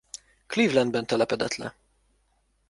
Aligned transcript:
Clevelandben 0.47 1.05
telepedett 1.05 1.55
le. 1.59 1.71